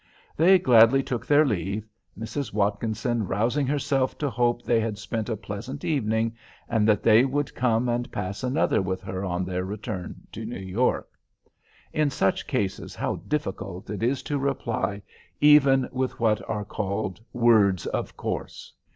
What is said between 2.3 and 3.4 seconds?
Watkinson